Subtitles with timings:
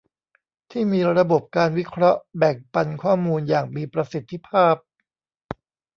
[0.71, 4.75] ที่มีระบบการวิเคราะห์แบ่งปันข้อมูลอย่างมีประสิทธิภาพ